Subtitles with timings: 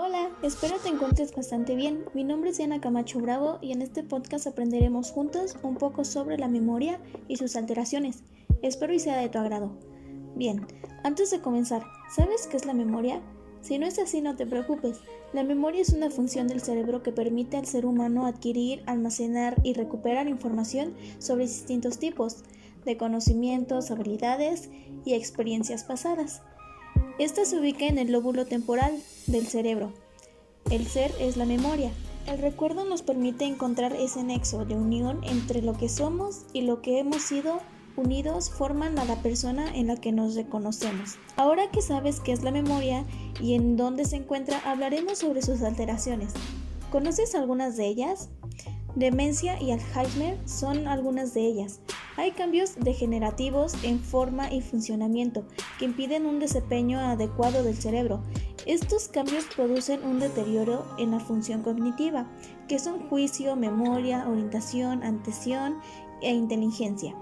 [0.00, 2.04] Hola, espero te encuentres bastante bien.
[2.14, 6.38] Mi nombre es Diana Camacho Bravo y en este podcast aprenderemos juntos un poco sobre
[6.38, 8.22] la memoria y sus alteraciones.
[8.62, 9.72] Espero y sea de tu agrado.
[10.36, 10.64] Bien,
[11.02, 11.82] antes de comenzar,
[12.14, 13.20] ¿sabes qué es la memoria?
[13.60, 15.00] Si no es así, no te preocupes.
[15.32, 19.72] La memoria es una función del cerebro que permite al ser humano adquirir, almacenar y
[19.72, 22.44] recuperar información sobre distintos tipos
[22.84, 24.70] de conocimientos, habilidades
[25.04, 26.42] y experiencias pasadas.
[27.18, 29.92] Esta se ubica en el lóbulo temporal del cerebro.
[30.70, 31.90] El ser es la memoria.
[32.28, 36.80] El recuerdo nos permite encontrar ese nexo de unión entre lo que somos y lo
[36.80, 37.58] que hemos sido
[37.96, 41.16] unidos forman a la persona en la que nos reconocemos.
[41.34, 43.04] Ahora que sabes qué es la memoria
[43.40, 46.34] y en dónde se encuentra, hablaremos sobre sus alteraciones.
[46.92, 48.28] ¿Conoces algunas de ellas?
[48.94, 51.80] Demencia y Alzheimer son algunas de ellas.
[52.18, 55.44] Hay cambios degenerativos en forma y funcionamiento
[55.78, 58.24] que impiden un desempeño adecuado del cerebro.
[58.66, 62.28] Estos cambios producen un deterioro en la función cognitiva,
[62.66, 65.76] que son juicio, memoria, orientación, atención
[66.20, 67.14] e inteligencia.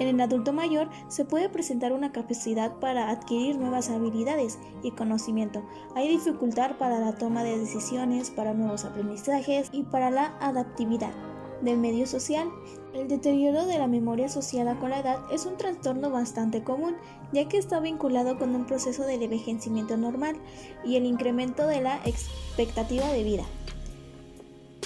[0.00, 5.62] En el adulto mayor se puede presentar una capacidad para adquirir nuevas habilidades y conocimiento.
[5.94, 11.29] Hay dificultad para la toma de decisiones, para nuevos aprendizajes y para la adaptividad
[11.62, 12.48] del medio social.
[12.94, 16.96] El deterioro de la memoria asociada con la edad es un trastorno bastante común,
[17.32, 20.36] ya que está vinculado con un proceso de envejecimiento normal
[20.84, 23.44] y el incremento de la expectativa de vida.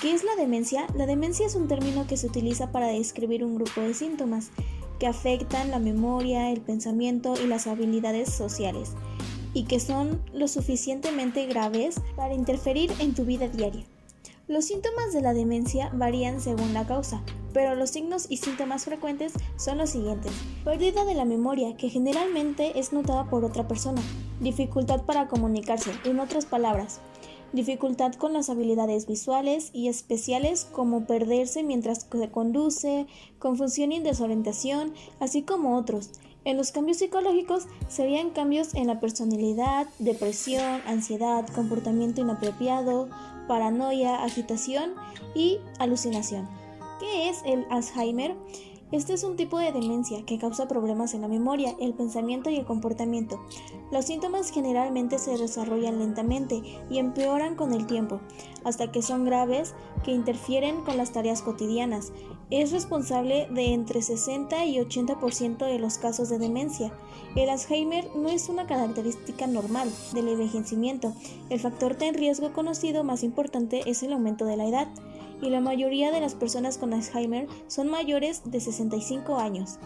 [0.00, 0.86] ¿Qué es la demencia?
[0.94, 4.50] La demencia es un término que se utiliza para describir un grupo de síntomas
[4.98, 8.92] que afectan la memoria, el pensamiento y las habilidades sociales,
[9.54, 13.84] y que son lo suficientemente graves para interferir en tu vida diaria.
[14.46, 17.22] Los síntomas de la demencia varían según la causa,
[17.52, 20.32] pero los signos y síntomas frecuentes son los siguientes.
[20.64, 24.02] Pérdida de la memoria, que generalmente es notada por otra persona.
[24.40, 27.00] Dificultad para comunicarse, en otras palabras.
[27.54, 33.06] Dificultad con las habilidades visuales y especiales como perderse mientras se conduce,
[33.38, 36.10] confusión y desorientación, así como otros.
[36.44, 43.08] En los cambios psicológicos serían cambios en la personalidad, depresión, ansiedad, comportamiento inapropiado,
[43.46, 44.94] paranoia, agitación
[45.34, 46.48] y alucinación.
[47.00, 48.36] ¿Qué es el Alzheimer?
[48.92, 52.56] Este es un tipo de demencia que causa problemas en la memoria, el pensamiento y
[52.56, 53.40] el comportamiento.
[53.90, 58.20] Los síntomas generalmente se desarrollan lentamente y empeoran con el tiempo,
[58.62, 59.74] hasta que son graves
[60.04, 62.12] que interfieren con las tareas cotidianas.
[62.50, 66.92] Es responsable de entre 60 y 80% de los casos de demencia.
[67.36, 71.14] El Alzheimer no es una característica normal del envejecimiento.
[71.50, 74.88] El factor de riesgo conocido más importante es el aumento de la edad
[75.42, 79.78] y la mayoría de las personas con Alzheimer son mayores de 65 años.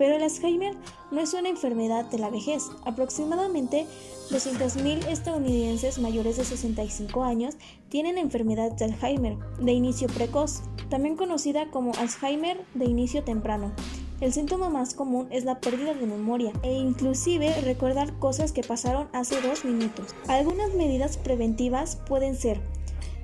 [0.00, 0.74] Pero el Alzheimer
[1.10, 2.70] no es una enfermedad de la vejez.
[2.86, 3.84] Aproximadamente
[4.30, 7.58] 200.000 estadounidenses mayores de 65 años
[7.90, 13.72] tienen enfermedad de Alzheimer de inicio precoz, también conocida como Alzheimer de inicio temprano.
[14.22, 19.08] El síntoma más común es la pérdida de memoria e inclusive recordar cosas que pasaron
[19.12, 20.14] hace dos minutos.
[20.28, 22.62] Algunas medidas preventivas pueden ser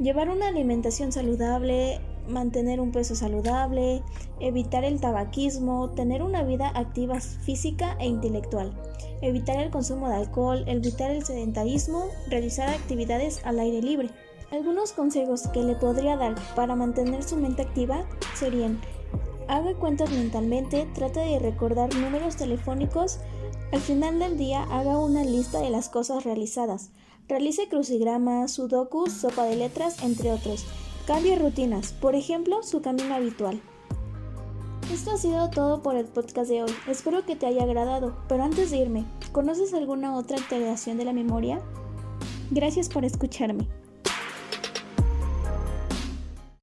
[0.00, 4.02] Llevar una alimentación saludable, mantener un peso saludable,
[4.40, 8.72] evitar el tabaquismo, tener una vida activa física e intelectual,
[9.20, 14.10] evitar el consumo de alcohol, evitar el sedentarismo, realizar actividades al aire libre.
[14.50, 18.04] Algunos consejos que le podría dar para mantener su mente activa
[18.34, 18.80] serían
[19.46, 23.18] haga cuentas mentalmente, trate de recordar números telefónicos,
[23.72, 26.90] al final del día haga una lista de las cosas realizadas,
[27.26, 30.66] Realice crucigramas, sudokus, sopa de letras, entre otros.
[31.06, 33.60] Cambie rutinas, por ejemplo, su camino habitual.
[34.90, 36.72] Esto ha sido todo por el podcast de hoy.
[36.88, 41.12] Espero que te haya agradado, pero antes de irme, ¿conoces alguna otra alteración de la
[41.12, 41.60] memoria?
[42.50, 43.68] Gracias por escucharme.